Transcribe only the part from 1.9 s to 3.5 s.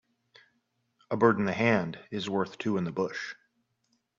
is worth two in the bush.